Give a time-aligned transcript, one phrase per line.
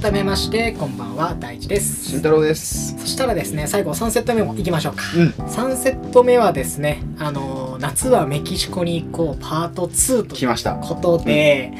[0.00, 2.08] 改めましてこんばんは大地です。
[2.08, 2.96] 慎太郎です。
[2.98, 5.28] そしたらですね最後3セット目も行きましょうか、うん。
[5.44, 10.76] 3セット目はですねあのー夏はメキシコに行こうパート2という来ました。
[10.76, 11.72] ことで、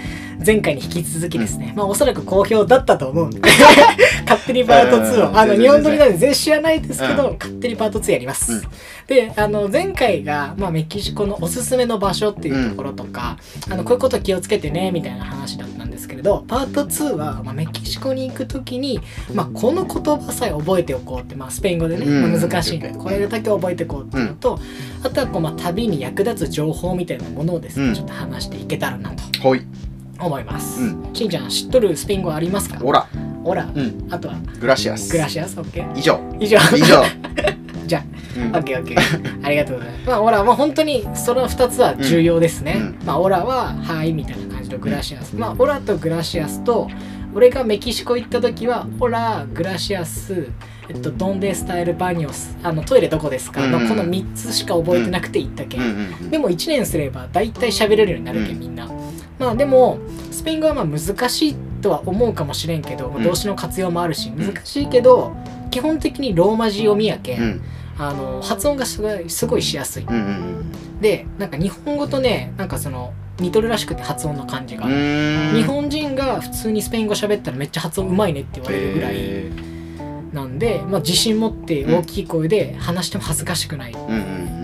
[0.44, 3.40] 前回に引き続きですね、まあおそらく好評だったと思うんで。
[4.30, 5.34] 勝手にパート2うん。
[5.34, 7.36] をあの日本撮りなんで全然知らないですけど、うん。
[7.38, 8.62] 勝手にパート2やります、うん。
[9.06, 13.38] であの前回が、まあ、メキシコのおすすめの場所っていうところとか、
[13.68, 19.00] あのこういうこと気をつけてねみたいな話だったんですけれどパート2は、まあ、メキシコに行く時に、
[19.34, 22.32] まあ、この言葉さえ覚えておこうって、まあ、スペイン語でね、うん。
[22.32, 24.58] まあ難しいんでうんこれだけ覚えておこうっていうのと、
[25.02, 27.94] あとはこう、まあ、旅に役立つ情報みたいなものをですね、うん。
[27.94, 29.22] ちょっと話していけたらなと。
[29.42, 29.62] ほい
[30.20, 31.14] 思います、うん。
[31.14, 32.78] しんちゃん知っとるスペイン語ありますか？
[32.82, 33.06] オラ
[33.44, 34.06] オラ、うん。
[34.10, 34.34] あとは？
[34.60, 35.10] グラシアス。
[35.12, 35.58] グラシアス？
[35.58, 35.98] オッケー。
[35.98, 36.20] 以上。
[36.38, 36.58] 以上。
[36.76, 37.02] 以上。
[37.86, 38.04] じゃあ。
[38.36, 38.56] うん。
[38.56, 39.46] オッケーオッケー。
[39.46, 40.08] ありがとうございます。
[40.08, 42.76] まあ、オラは本当にその2つは重要ですね。
[42.76, 43.06] うん。
[43.06, 45.34] まあ、オラは、はい、みたいな感じのグラシアス。
[45.34, 46.88] まあ、オラとグラシアスと、
[47.34, 50.48] 俺がメキシコ行った時は、オラ、グラシアス、
[50.88, 55.80] えっと、ドンデスタイルバニョス、あの、トイレどこですか、うんのこの3つしか覚えてなくて行ったけん。
[55.80, 55.88] うん
[56.22, 58.60] うんでも1年すれば大体喋れるようになるけん、うん。
[58.60, 58.88] みんな。
[59.40, 59.98] まあでも、
[60.30, 65.32] スペイン語はまあ難しいとは思うかもしれんけど、動詞の活用もあるし、難しいけど、
[65.70, 67.62] 基本的にローマ字読みやけん、うん。
[67.98, 70.06] あの発音がすごいすごいしやすい、
[71.00, 75.52] でなんか日本語とねなんかその似とるらしくて発音の感じが、うん。
[75.54, 79.14] 日本人が普通にスペイン語喋ったらめっちゃ発音うまいねって言われるぐらい。
[79.16, 79.50] へ
[80.32, 83.94] なんで、まあ、自信持って大きい声で話しても恥ずかしくない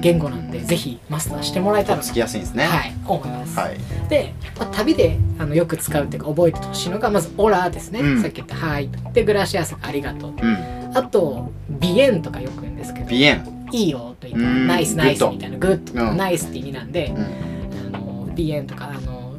[0.00, 2.64] 言語なんで、ぜひマスターしてもらえたらつきやすいんですね。
[2.64, 3.78] はい思います、はい。
[4.08, 8.22] で、まあ、旅であのよく使うっていうか覚えてほしいのがまず「hola」ですね、うん。
[8.22, 10.32] さっき言った「はい」で「gracias」ありがとう。
[10.40, 10.92] うん。
[10.94, 13.56] あと「bien」とかよく言うんですけど bien。
[13.72, 14.66] いいよと言ってうん。
[14.66, 16.16] ナイスナイスみたいなグッド、うん。
[16.16, 17.96] ナイスって意味なんで、うん。
[17.96, 18.92] あの bien とか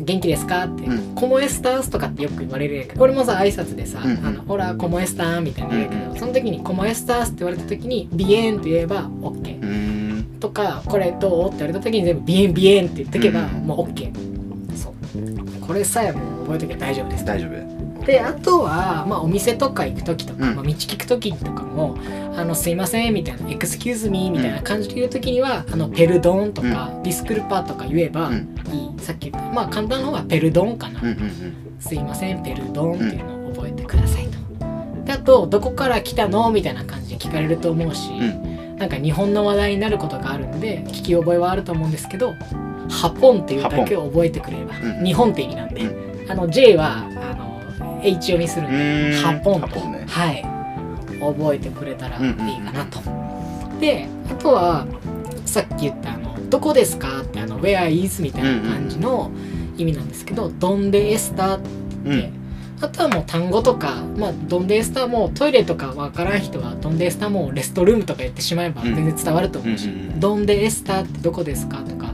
[0.08, 0.66] 元気ですか？
[0.66, 1.16] って、うん。
[1.16, 10.38] コモエスタースとかってよく言われるやんけど俺もさ挨拶でさ、うんあのオラコモエスターみたいな言うけど、うんその時にコモエスタースって言われた時にビエンって言えば OK、うん。
[10.40, 11.48] とかこれどう？
[11.50, 14.12] って言われた時に全部ビエンビエンって言ってけばうんもう OK、
[14.76, 15.60] そう。
[15.60, 17.26] これさえも覚えとけば大丈夫です。
[17.26, 17.67] 大丈夫
[18.08, 20.56] であとは、まあ、お店とか行く時とか、うん。
[20.56, 21.98] まあ、道聞く時とかも
[22.38, 28.36] 「あのすいません」みたいな「エクスキューズミー」みたいな感じで言う時には「あのペルドン」とか、ディスクルパ」とか言えばうん。
[28.72, 31.02] いい、さっき言ったまあ簡単な方はペルドンかな、
[31.80, 34.38] すいませんペルドンっていうのを覚えてくださいと。
[35.06, 38.78] であとどこから来たのみたいな感じで聞かれると思うし、うん。
[38.78, 42.36] なんか日本の話題になることがあるんで聞き覚えはあると思うんですけど
[42.90, 45.04] ハポンっていうだけを覚えてくれれば、うん。
[45.04, 47.08] 日本って意味なんで、うあの J は
[48.08, 49.22] H 読みするんで、うん。
[49.22, 50.06] ハポンとね。
[50.08, 50.46] はい。
[51.20, 52.66] 覚えてくれたらいいうんうん。
[52.66, 53.00] かなと、
[53.80, 54.86] であとは
[55.46, 59.32] さっき言ったあの「どこですか?」ってあの「Where is?」みたいな感じの
[59.78, 61.70] 意味なんですけど「どんでエスタ」って。
[62.06, 62.34] うん。
[62.80, 68.94] あとはもう単語とか、まあ、ドンデースターもトイレとかわからん人はドンデースターもレストルームとか言ってしまえばうん。
[68.96, 70.20] 全然伝わると思うし、うんうんうん。
[70.20, 72.14] ドンデースターってどこですかとか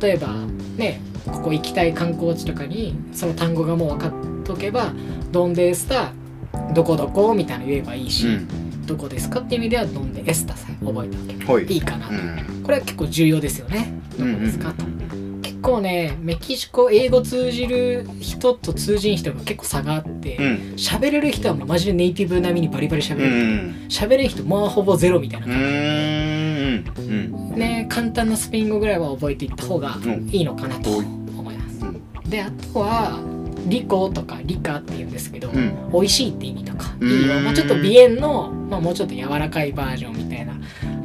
[0.00, 0.34] 例えば
[0.76, 4.12] ねここ行きたい観光地とかにその単語がもう分かっ
[4.46, 4.92] とけば
[5.32, 8.86] ドンデースターどこどこみたいなの言えばいいし、うん。
[8.86, 11.64] どこですかっていう意味ではドンデエスタさえ覚えておけばほい。
[11.66, 12.62] いいかなと、うん。
[12.62, 13.92] これは結構重要ですよね。
[14.18, 14.84] どこですかと。
[14.84, 14.96] うん
[15.42, 20.44] 結構ねメキシコ英語通じる人と通じん人が結構差があってうん。
[20.76, 23.34] 喋、れる人はもうマジでネイティブ並みにバリバリ喋うれる
[23.72, 27.54] ん喋、れん人まあほぼゼロみたいなう感んうん。
[27.54, 30.28] じ、ね簡単なスペイン語ぐらいは覚えていった方がうん。
[30.30, 30.98] いいのかなとはい。
[31.00, 32.30] 思います、うん。
[32.30, 33.18] であとは
[33.66, 35.90] リコとかリカって言うんですけど、うん。
[35.92, 37.10] 美味しいって意味とかうん。
[37.10, 40.54] いいよ、まあ、ちょっと鼻炎の、まあ、もうちょっと柔らかいバージョンみたいな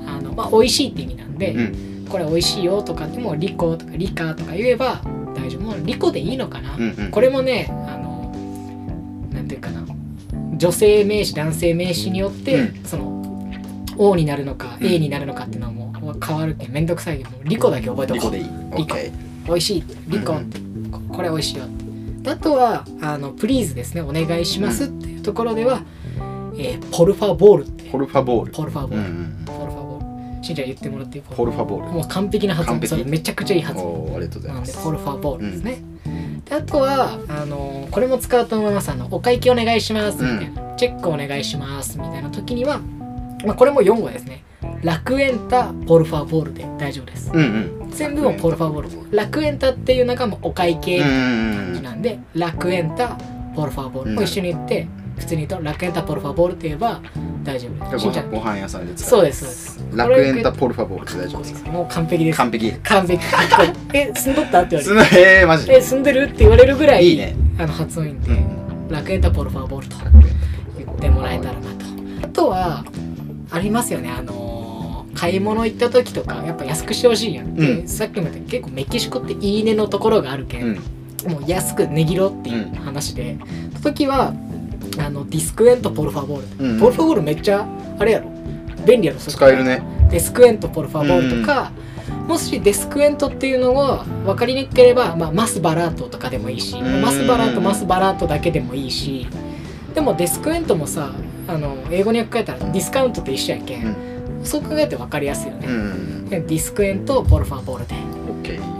[0.08, 2.08] あの、まあ、美味しいって意味なんで、うん。
[2.10, 5.02] これ美味しいよとかでもリコとかリカとか言えば
[5.36, 5.62] 大丈夫。
[5.62, 7.12] もうリコでいいのかな、うんうん。
[7.12, 8.34] これもねあの
[9.34, 9.86] なんていうかな
[10.58, 12.84] 女性名詞男性名詞によって、うん。
[12.84, 13.22] その
[13.98, 14.88] O になるのかうん。
[14.88, 18.36] A になるのかっていうのはもう変わるけんめんどくさいけどリコだけ覚えておこう。
[18.36, 18.78] リコでいい。
[18.78, 18.96] リコ
[19.48, 19.84] 美味しい。
[20.08, 20.60] リコンって、
[20.92, 21.81] ここれ美味しいよって
[22.26, 25.82] あとはあのプリーズですねお願いしますっていうところでは、
[26.56, 28.52] えーポルファボールってポルファボール。
[28.52, 30.44] ポルファボール、ポルファボール。
[30.44, 31.24] しんちゃん言ってもらっていい？
[31.24, 31.92] ポルファボール。
[31.92, 32.80] もう完璧な発音。
[33.06, 34.16] めちゃくちゃいい発音。
[34.16, 34.84] ありがとうございます。
[34.84, 35.82] ポルファボールですね、
[36.46, 38.90] であとはあのこれも使うと思います。
[38.90, 40.24] あのお会計お願いします。
[40.24, 41.98] みたいな、チェックお願いします。
[41.98, 42.80] みたいな時には、
[43.46, 44.44] まあ、これも4語ですね
[44.84, 47.30] 楽園タポルファボールで大丈夫です。
[47.34, 47.40] うん
[47.84, 47.92] うん。
[47.92, 49.16] 全部もポルファボール。
[49.18, 53.18] 楽園タっていう中もお会計うんってうん感じなんで、楽園タ
[53.56, 54.12] ポルファボール。
[54.14, 54.88] も一緒に言って、
[55.18, 57.00] 普通に言うと楽園タポルファボールって言えば
[57.44, 58.22] 大丈夫です。
[58.32, 59.98] ご飯屋さんで使うそうですそうです。
[59.98, 61.72] 楽園タポルファボールで大丈夫ですか？
[61.72, 63.22] もう完璧です完璧完璧
[63.94, 69.96] え住んどったって言われてすのえーマジでえ住んでるって言われるぐらいいいねあの発音いいんで、うんラクエンタポルファーボールと
[70.78, 71.86] 言ってもらえたらなと
[72.24, 72.84] あとは
[73.52, 74.51] ありますよねあのー
[75.14, 77.88] 買い物行った時とかやっぱ安くしてほしいやん、でうん。
[77.88, 81.32] さっきも言った結構メキシコっていいねのところがあるけん、うん。
[81.32, 83.38] もう安く値切ろうっていう話で、
[83.74, 84.34] その時は
[84.98, 87.68] あの descuento por favor、うん por favor めっちゃ
[88.00, 88.30] あれやろ。
[88.86, 89.84] 便利やろ使えるね。
[90.10, 91.72] descuento por favor とか、
[92.28, 97.02] もし descuento っていうのが分かりにくければ、まあ、 más barato とかでもいいし、うん。
[97.02, 99.28] más barato más barato だけでもいいし。
[99.94, 101.12] でもデスクエントもさ
[101.48, 104.11] あの英語に訳変えたらディスカウントと一緒やけん、うん
[104.44, 106.26] そう考えて分かりやすいようね、ん。
[106.30, 107.96] でディスクエントポルファボールで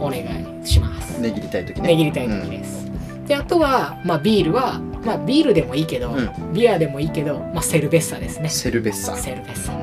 [0.00, 0.18] お願
[0.62, 1.20] いします。
[1.20, 1.88] ねぎりたい時ね。
[1.88, 2.90] 値切りたい時です、
[3.26, 6.52] であとは、まあ、ビールは、まあ、ビールでもいいけど、うん。
[6.52, 8.48] ビアでもいいけど、まあ、セルベッサですね。
[8.48, 9.16] セルベッサ。
[9.16, 9.72] セルベッサ。
[9.72, 9.76] う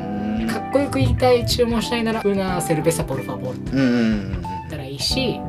[0.43, 0.47] ん。
[0.47, 3.57] かっこよく言いたい注文したいならウナセルベッサポルファボール。
[3.57, 4.31] ってうんうんうん。
[4.31, 5.39] 言ったらいいし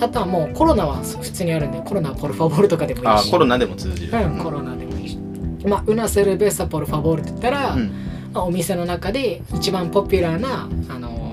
[0.00, 3.28] あとはもうコロナは普通にあるんでコロナポルファボールとかでもいいし。
[3.28, 4.12] あコロナでも通じる。
[4.18, 5.18] うん、コロナでもいいし。
[5.66, 7.80] まあウナセルベッサポルファボールって言ったら、うん。
[7.80, 11.24] まあ、お店の中で一番ポピュラーな、あのー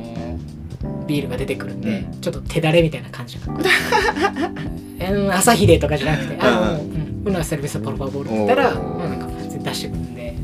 [1.11, 2.21] ビールが出てくるんで、うん。
[2.21, 3.53] ちょっと手だれみたいな感じが
[5.11, 10.35] うん朝日でとかじゃなくてあの、ううん、ウナセルベッサポルファボールって言ったら、まあ、なんか出してくるんで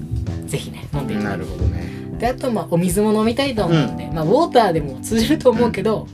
[0.48, 1.88] ぜひね飲んでいただないるほどね。
[2.18, 6.08] であとまあお水も飲みたいと思うんで、まあウォーターでも通じると思うけど、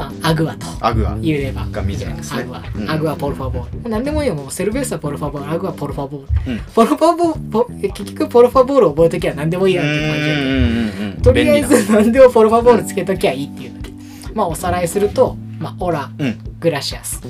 [0.00, 1.16] まあアグアとアグア。
[1.18, 1.66] 言えれば。
[1.66, 2.40] が水なんですね。
[2.40, 2.90] アグア、うん。
[2.90, 3.84] アグアポルファボー。
[3.84, 4.34] ル何でもいいよ。
[4.34, 5.44] もうセルベッサポルファボー。
[5.46, 6.46] ルアグアポルファボー。
[6.46, 6.60] ル、うん。
[6.74, 13.74] ポルファボールポ結局ポルファボールを覚えときは何でもいいやんっていう感じとりあえず何でもポルファボールつけときゃいいっていう。
[13.74, 13.92] だけ
[14.34, 16.38] まあおさらいするとまあオラなうん。
[16.58, 17.20] グラシアス。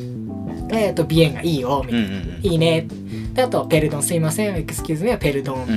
[0.72, 2.46] えっ、とビエンがいいよみたいな、うんうんうん。
[2.46, 2.86] いいね。
[3.34, 4.56] であとペルドンすいません。
[4.56, 5.70] エクスキューズメはペルドンう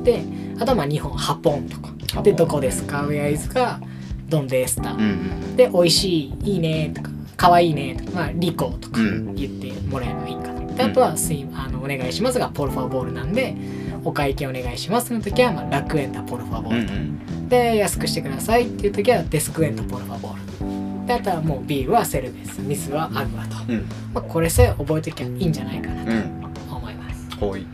[0.00, 0.04] ん。
[0.04, 0.22] で
[0.58, 1.92] あとはまあ日本ハポンとか。
[2.22, 3.04] でどこですか？
[3.06, 3.91] ウェアイズがドン
[4.46, 9.34] デースタうんうんで美味しいいいねとか可愛いねとかまあリコとかうん。
[9.34, 13.56] 言ってもらえばいいかなであとはすいあのお願いしますがポルファボールなんで
[14.04, 21.06] お会計お願いしますの時はまあ楽園タポルファボール、んで安くしてくださいっていう時はデスクエントポルファボール。
[21.06, 23.86] であとはもうビールはセルベス水はアグアと、うん。
[24.14, 26.54] まあ、これさえ覚えときゃいいんじゃないかなうん。
[26.54, 27.66] と思います、ほい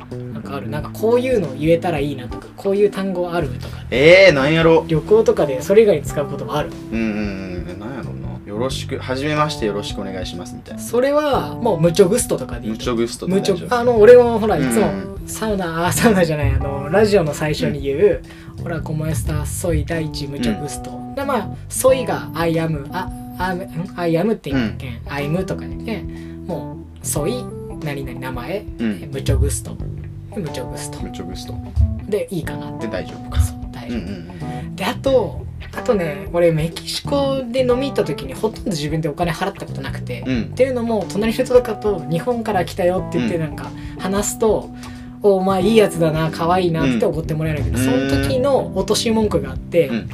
[0.49, 0.69] かある。
[0.69, 3.85] なんかこういうの言えたらいいなとかこういう単語あるとか。
[3.91, 4.85] えー、なんやろ。
[4.89, 6.71] 旅行とかでそれ以外に使うこともある。
[6.93, 7.79] うんうんうん。
[7.79, 8.29] なんやろな。
[8.47, 10.83] よろしくはじめましてよろしくお願いしますみたいな。
[10.83, 18.23] それはもう mucho gusto とかでいい mucho gusto でムチあの俺もほらいつもうサウナあサウナじゃないあのラジオの最初に言う、
[18.63, 23.55] ほら cómo está soy 大地 mucho gusto、でまあ soy が I am あア
[23.97, 24.89] アイアムって言うけ。
[24.93, 26.03] ん、アイムとかでね
[26.47, 27.45] もうソイ
[27.85, 29.11] 何々名前、うん。
[29.13, 29.77] ムチョグスト
[30.37, 31.55] ムチョグストムチョグスト
[32.09, 32.87] でいいかなって。
[32.87, 33.41] で大丈夫か。
[33.41, 34.77] そう大うん丈夫、うん。
[34.77, 35.47] であと
[35.77, 40.43] あとね俺メキシコで飲み行った時にほとんど自分でお金払ったことなくて、うん。
[40.43, 43.57] っていうのも隣の人とかと日本から来たよって言ってうんなん。
[43.57, 44.71] か話すと、
[45.23, 47.85] おお前いいやつだな可愛いなって怒ってもらえるけど、うん。
[47.85, 50.09] その時の落とし文句があって、うん。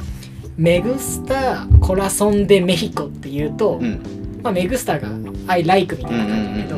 [0.57, 4.39] メグスタコラソンデメヒコって言うと、うん。
[4.41, 5.09] まあ、メグスタが
[5.47, 6.75] I like みたいな感じだけど、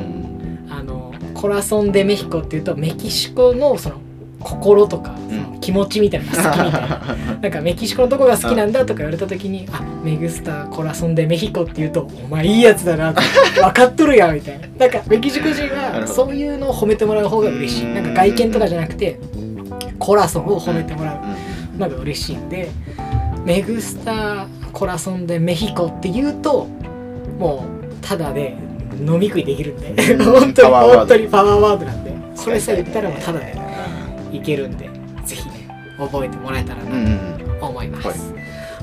[1.38, 4.02] コラソンデメヒコっていうとメキシコのその
[4.40, 7.16] 心とか、その気持ちみたいなのが好きみたいな。
[7.42, 13.22] なんかメキシコのどこが好きなんだとか言われた時に「あメグスタコラソンデメヒコ」って言うと「お前いいやつだな」って
[13.62, 14.68] 分かっとるやんみたいな。
[14.80, 17.86] なんかメキシコ人はそういうのを褒めてもらう方が嬉しい。
[17.86, 19.20] なんか外見とかじゃなくて
[20.00, 21.18] コラソンを褒めてもらう。
[21.78, 22.70] のが嬉しいんで
[23.46, 26.68] メグスタコラソンデメヒコって言うと
[27.40, 28.56] もうただで
[29.00, 30.14] 飲み食いできるんで。
[30.14, 30.26] うん。
[30.42, 30.98] 本当にパワーワード。
[31.00, 32.08] 本当にパワーワードなんで。
[32.36, 33.56] それさえ言ったらもうただで
[34.32, 34.90] いけるんで
[35.26, 38.18] ぜひね覚えてもらえたらなうんうんと思います、はい。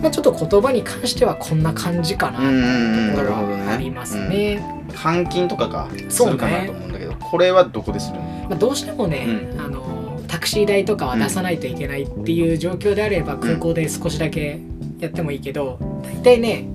[0.02, 3.36] まあ、ちょっと言葉に関してはこんな感じかなうんうんうんところ
[3.70, 8.22] ありますね、換金とかがすそうねるかなと思うんだけどこれはどこでするの？
[8.50, 14.58] まあ、どうしてもね、うあのタクシー代とかは出さないといけないっていう状況であれば空港で少しだけ
[14.98, 16.66] やってもいいけど大体ね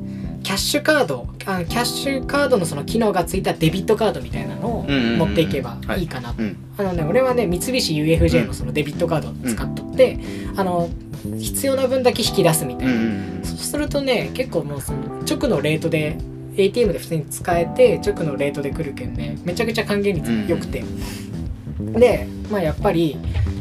[0.43, 1.27] キャッシュカード
[1.58, 6.03] あキャッシュカードのその機能がついたデビットカードみたいなのを持っていけばい。
[6.03, 6.34] いかな。
[6.34, 6.58] とうん。
[6.77, 10.20] あのね、俺はね、三菱 UFJ のそのデビットカードを使っとって、
[10.56, 10.89] あの、
[11.39, 12.94] 必要な分だけ引き出すみたいな。
[13.44, 16.18] そうするとね、結構もうその直のレートで、
[16.58, 20.84] ATM で普通に使えて、直のレートで来るけんね、めちゃくちゃ還元率良くて。
[21.79, 23.18] で、まあやっぱり、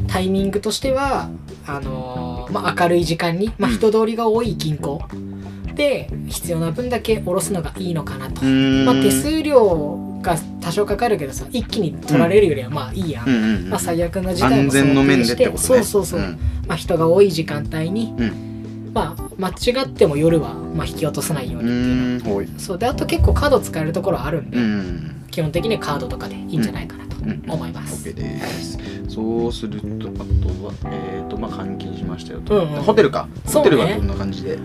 [0.09, 1.31] タイミングとしては、
[1.67, 3.77] あのーまあ明るい時間に、まあうん。
[3.77, 5.03] 人通りが多い銀行
[5.79, 8.45] で、必要な分だけ下ろすのがいいのかなと。
[8.45, 8.85] うん。
[8.85, 13.29] まあ手数料が多少かかるけどさ、一気に取られるよりはまあいいやん。
[13.29, 13.35] うん。
[13.35, 15.59] うんうんまあ、最悪な事態安も全の面で想定ってね。
[15.59, 16.39] そうそうそう、ん。
[16.67, 22.59] まあ、人が多い時間帯に、うまあ間違っても夜はまあ引き落とさないよううにっていうの。
[22.59, 22.79] そう。
[22.79, 25.25] であと結構カード使えるところあるんで、うん。
[25.31, 27.08] 基本的にカードとかでいいんじゃないかな
[27.49, 28.79] 思います、OK です。
[29.09, 32.83] そうするとあとはえっ、とまあ換金しましたよと、うんうん。
[32.83, 33.29] ホテルか。
[33.47, 34.59] ホテルはどんな感じで？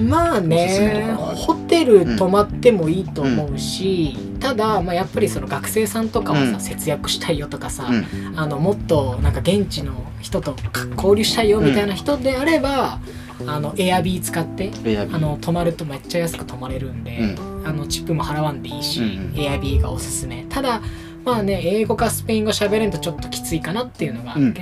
[0.00, 6.60] まあねホテル泊まってもいいと思うし、ただ、まあ、やっぱりその学生さんとかはさ、うん。
[6.60, 8.38] 節約したいよとかさ、うん。
[8.38, 10.56] あのもっとなんか現地の人と
[10.96, 12.98] 交流したいよみたいな人であれば、
[13.46, 14.70] あのエアビー使って
[15.12, 19.40] あの泊まるとめっちゃ安く泊まれるんで、あのチップも払わんでいいし、うんうん。
[19.40, 20.44] エアビーがおすすめ。
[20.48, 20.80] ただ
[21.24, 24.54] まあね英語かスペイン語喋れんとちょっときついかなっていうのが、うん。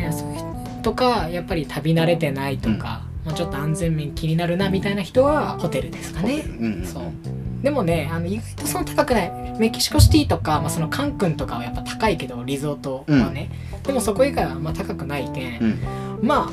[0.82, 6.44] とかやっぱり旅慣れてないとか、まあ、ちょっと安全面気になるなみたいな人はホテルですかね。
[6.46, 7.02] うんうんそう。
[7.62, 9.42] でもねあの意外とその高くない。
[9.58, 13.50] メキシコシティとか、まあ、そのカンクンとかはやっぱ高いけどリゾートはね、
[13.84, 15.78] でもそこ以外はまあ高くないけん、うん。
[16.22, 16.50] まあ、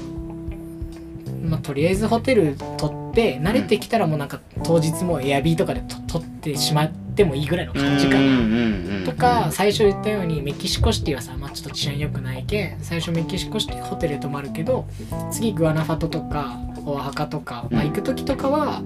[1.48, 8.20] まあとりあえずホテル取って慣れてきたらもうなんか当日もエアビーとかでと取ってしまってもいいぐらいの感じかな。
[8.20, 12.44] うんうんうんとか最初言ったようにメキシコシティはさ、まあ、ちょっと治安良くない。
[12.44, 14.86] けん最初メキシコシティホテル泊まるけど
[15.32, 18.82] 次グアナファトとかオアハカとか、まあ、うん行く時とかは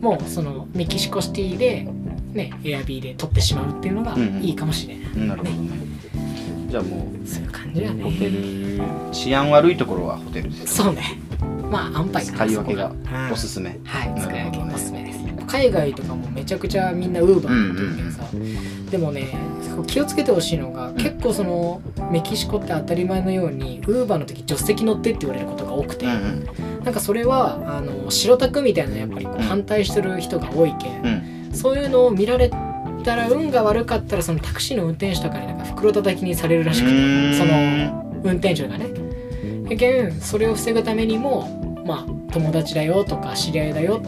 [0.00, 1.88] もうそのメキシコシティで
[2.32, 5.78] ねエアビーで取ってしまうっていうのがうんうんいいかもしれない、なるほどね。
[6.68, 11.18] じゃあもそういう感じだうホテねル治安悪いところはホテルですそうね。
[11.70, 12.92] まあ安牌かな使い分けが
[13.32, 13.78] おすすめ。
[13.84, 14.97] はい、な使い分けおすすめ。
[15.48, 18.24] 海外とかもめちゃくちゃみんなウーバー乗ってるけどさ、
[18.90, 19.34] でもね
[19.86, 26.16] 気をつけてほしいのが、結構そのメキシコって当たり前のようにウーバーの時助手席乗ってって言われることが多くて、うんう
[26.80, 26.84] ん。
[26.84, 29.42] なんかそれはあの白タクみたいなやっぱりこううん。
[29.42, 31.54] 反対してる人が多いけん、うん。
[31.54, 32.50] そういうのを見られ
[33.04, 38.86] たら運が悪かったらそのタクシーの運転手とかになんか袋叩きにされるらしくて、その運転手がね。
[39.70, 44.02] やけんそれを防ぐためにもまあ友達だよとか知り合いだよ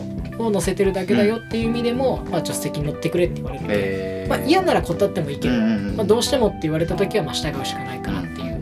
[0.46, 3.74] を乗せてるだけだよっていう意味でも、まあ、助手席に乗ってくれって言われるんで、
[4.22, 4.28] えー。
[4.28, 8.60] まあ、嫌なら断ってもいいけど、まあ、どうしてもって言われた時はまあ従うしかないかなっていう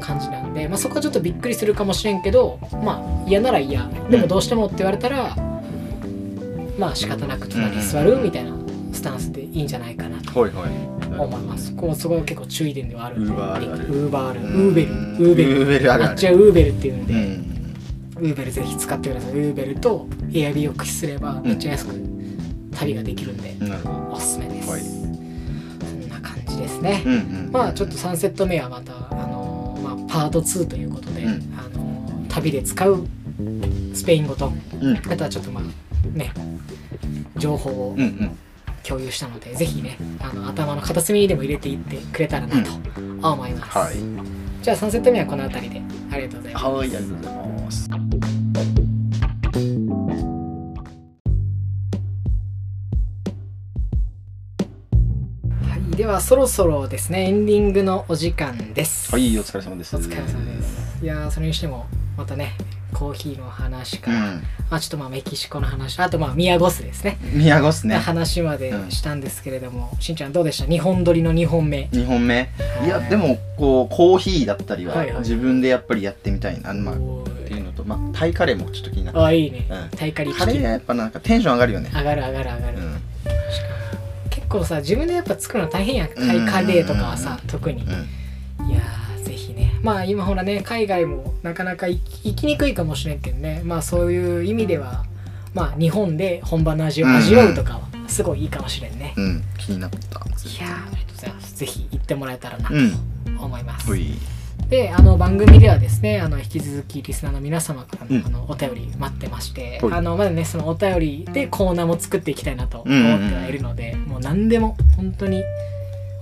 [0.00, 3.88] 感じなんで、まあ、そこはちょっとびっくりするかもしれんけどまあ嫌なら嫌。
[4.10, 5.34] でもどうしてもって言われたら、
[6.78, 8.56] まあ仕方なく隣に座るみたいな
[8.92, 10.48] スタンスでいいんじゃないかなと思
[11.38, 11.74] います。
[11.74, 13.30] こうそこが結構注意点ではあるんで。
[13.30, 13.36] ウー
[14.10, 14.40] バーある。
[14.40, 14.88] ウーベル。
[14.92, 15.92] ウーベル。
[15.92, 17.45] あっちはウーベルっていうんで、うん
[18.18, 19.32] ウーベルぜひ使ってください。
[19.32, 21.94] ウーベルとエアビーを駆使すればめっちゃ安く
[22.74, 23.56] 旅ができるんで、
[24.10, 24.70] おすすめです。
[24.70, 24.80] はい。
[24.82, 27.02] そんな感じですね。
[27.04, 31.54] どうんうんまあちょっと3セット目はまた、あのーまあ、パート2ということで、うん。
[31.58, 33.06] あのー旅で使う
[33.94, 34.96] スペイン語と、うん。
[34.96, 36.32] あとはちょっとまあね、
[37.38, 38.38] 情報をうんうん。
[38.82, 42.70] 共有したので、ぜひね、あの頭の片隅にでも入れていってくれたらなと
[43.32, 43.78] 思います。
[43.78, 43.94] はい。
[44.62, 45.82] じゃあ3セット目はこの辺りで。
[46.12, 46.64] ありがとうございます。
[46.66, 48.05] はいありがとうございます
[48.56, 48.62] は
[55.92, 59.12] い、ではそろそろですねエンディングのお時間です。
[59.12, 59.94] はいお疲れ様です。
[59.94, 61.04] お疲れ様です。
[61.04, 61.84] いやーそれにしても
[62.16, 62.54] またね
[62.94, 64.42] コーヒーの話うから、ん。
[64.70, 67.18] まあちょっとまあメキシコの話あとまあミヤゴスですね。
[67.34, 67.96] 宮古っすね。
[67.96, 71.90] 話までしたんですけれども、しんちゃんどうでした？2本撮りの2本目。
[71.92, 72.48] 2本目？
[72.86, 72.88] い。
[72.88, 76.70] やはいでもこうコーヒーだったりははいはい自分でやっぱりやってみたいな。
[76.70, 77.24] あのまあっおー。
[77.26, 77.35] ていうのとまあ
[78.18, 79.20] タイカレーもちょっと気になって。
[79.20, 79.98] あいいね、うん。
[79.98, 81.90] タイカリカレーやっぱなんかテンション上がるよね。
[81.94, 83.00] 上がる上がる上がる、うん。
[84.30, 89.72] 結構さ自分でやっぱ作るの大変やんタイカレーとかはさ、特に、うんいやーぜひね。
[89.82, 93.60] まあ今ほらね海外もなかなか行き行きにくいかもしれんけどね。
[93.64, 95.04] まあそういう意味では
[95.52, 99.42] まあ日本で本場の味を味わうとかはすごいいいかもしれんね、うん。
[99.58, 99.96] 気になった。
[99.96, 101.56] いやーありがとうございます。
[101.56, 102.92] ぜひ行ってもらえたらなとうん。
[103.38, 104.06] 思います、ほい
[104.68, 108.26] であの番組ではですねあの引き続きリスナーの皆様からの,、うん。
[108.26, 109.92] あのお便り待ってましてはい。
[109.92, 115.44] あのまだねそのお便りでコーナーも作っていきたいなと思ってはいるので、もう何でも本当に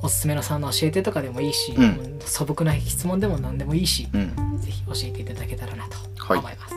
[0.03, 2.19] おすすめのサウナ教えてとかでもいいし、うん。
[2.21, 4.59] 素朴な質問でも何でもいいし、うん。
[4.61, 6.38] ぜひ教えていただけたらなとはい。
[6.38, 6.75] 思います。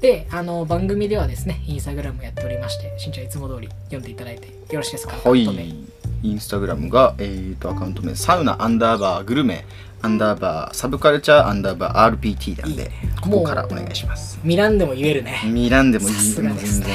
[0.00, 5.12] であの番組ではですねインスタグラムやっておりましてしんちゃんいつも通り読んでいただいてよろしいですか？
[5.14, 5.64] はアカウント名。
[5.64, 5.84] い
[6.22, 9.64] インスタグラムがえーとアカウント名サウナアンダーバーグルメ
[10.02, 12.90] アンダーバーサブカルチャーアンダーバー RPT なんで
[13.20, 14.38] ここからお願いします。
[14.42, 15.42] ミランでも言えるね。
[15.46, 16.80] ミランでもいいさすがです。
[16.80, 16.86] ね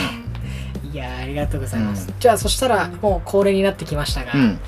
[0.84, 2.16] 全いやーありがとうございます、うん。
[2.20, 4.60] じゃあそしたらもう恒例になってきましたが、然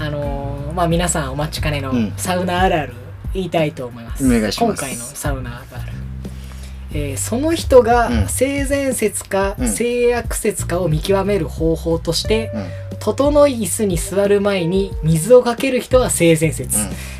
[0.00, 2.12] あのーまあ皆さんお待ちかねのうん。
[2.16, 2.94] サウナあるある
[3.32, 4.60] 言いたいと思います、お願いします。
[4.60, 5.92] 今回のサウナあるある、
[6.92, 8.28] えーその人がうん。
[8.28, 9.68] 性善説かうん。
[9.68, 12.60] 性悪説かを見極める方法として、うん。
[12.60, 12.68] うん
[13.00, 16.78] 整い椅子に座る前に水をかける人は性善説、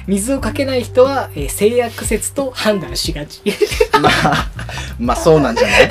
[0.09, 3.43] 水をかけない人は、えー性悪説と判断しがち。
[4.03, 4.51] まあ
[4.99, 5.89] まあそうなんじゃない？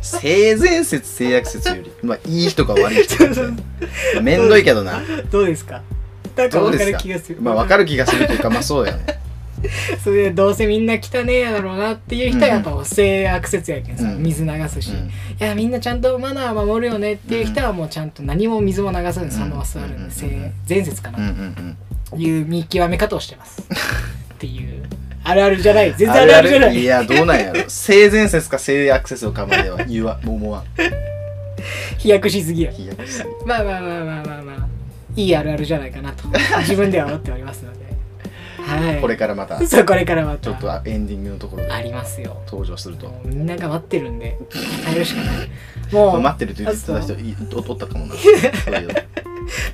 [0.00, 5.02] 性善説性悪説よりまあいい人か悪い人かまあめんどいけどな。
[5.30, 5.82] どうですか？
[6.36, 7.38] なんかわかる気がする。
[7.40, 9.18] まあ分かる気がするというかまあそうだよね。
[10.04, 14.22] それでどうせみんな汚ねえやろうなっていう人はやっぱ性悪説やけんさ、うん。
[14.22, 15.08] 水流すし、うん。
[15.08, 20.10] いやみんなちゃんとマナー守るよねっていう人はもうちゃんと何も水も流さずにそのまま座るんで、うん。
[20.12, 21.18] 性前説かな。
[21.18, 21.24] うん。
[21.24, 21.76] うん。
[21.87, 23.62] という見極め方をしてます。
[23.62, 24.88] っていう
[25.24, 25.94] あるあるじゃない。
[25.94, 26.78] 全うん然あるあるじゃない。
[26.78, 27.68] いやどうなんやろ。
[27.68, 30.64] 性善説か性悪説をかまでは言わ思わん。
[31.98, 32.72] 飛躍しすぎや。
[32.72, 33.46] 飛躍しすぎ。
[33.46, 34.68] まあまあまあまあまあまあ。
[35.16, 36.28] いいあるあるじゃないかなと。
[36.60, 37.78] 自分では思っておりますので。
[38.62, 39.00] はい。
[39.00, 39.58] これからまた。
[39.58, 40.50] ちそうこれからまた。
[40.50, 41.72] ょっとエンディングのところで。
[41.72, 42.40] ありますよ。
[42.46, 43.12] 登場すると。
[43.24, 44.38] みんなが待ってるんで
[44.84, 45.48] 耐えるしかない。
[45.92, 48.14] もう待ってると言ってた人いおおったかもな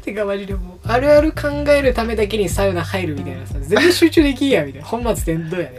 [0.03, 4.87] てかマジでもうあるある考えるためだけにサウナ入るみたいなさ全然集中できんやみたいな。
[4.87, 5.77] 本末転倒やね。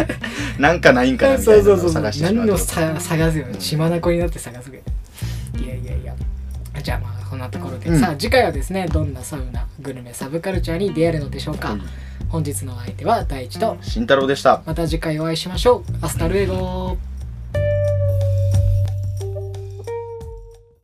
[0.58, 1.68] なんかないんかなみたそいうな。
[1.68, 4.78] のをそうそう探してしまう何をさ探すようん血眼になって探すけ。
[4.78, 6.14] どいやいやいや。
[6.82, 8.00] じゃあまあこんなところで、うん。
[8.00, 11.80] さあ次回はですねどんなサウナグルメサブカルチャーに出会えるのでしょうか、はい
[12.28, 13.76] 本日のお相手は大地と。
[13.80, 14.62] 慎太郎でした。
[14.66, 15.94] また次回お会いしましょう。
[16.04, 16.96] Hasta luego